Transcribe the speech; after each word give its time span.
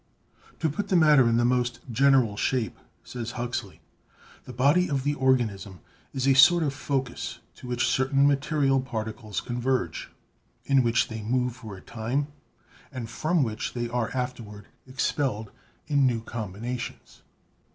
''To 0.59 0.73
put 0.73 0.87
the 0.89 0.95
matter 0.95 1.29
in 1.29 1.37
the 1.37 1.45
most 1.45 1.79
general 1.91 2.35
shape," 2.35 2.79
says 3.03 3.33
Huxley, 3.33 3.81
"the 4.45 4.51
body 4.51 4.89
of 4.89 5.03
the 5.03 5.13
organism 5.13 5.79
is 6.11 6.27
a 6.27 6.33
sort 6.33 6.63
of 6.63 6.73
focus 6.73 7.37
to 7.57 7.67
which 7.67 7.85
certain 7.85 8.25
material 8.25 8.81
particles 8.81 9.41
converge, 9.41 10.09
in 10.65 10.81
which 10.81 11.07
they 11.07 11.21
move 11.21 11.55
for 11.55 11.77
a 11.77 11.81
time, 11.81 12.29
and 12.91 13.11
from 13.11 13.43
which 13.43 13.73
they 13.73 13.87
are 13.89 14.09
afterward 14.15 14.65
expelled 14.87 15.51
in 15.85 16.07
new 16.07 16.23
combinations. 16.23 17.21